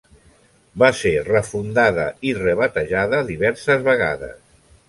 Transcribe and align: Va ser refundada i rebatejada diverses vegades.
Va 0.83 0.89
ser 0.99 1.11
refundada 1.27 2.07
i 2.31 2.33
rebatejada 2.39 3.23
diverses 3.31 3.89
vegades. 3.93 4.39